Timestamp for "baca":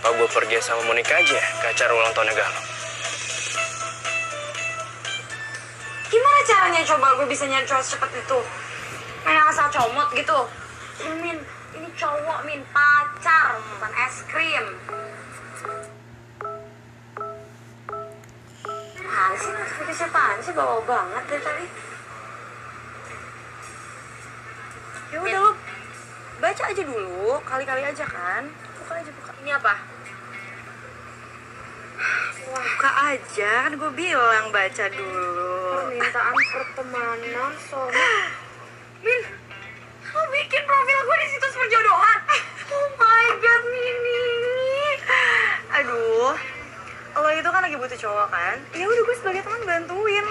26.40-26.62, 34.50-34.84